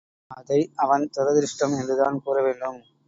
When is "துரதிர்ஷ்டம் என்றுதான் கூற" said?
1.17-2.41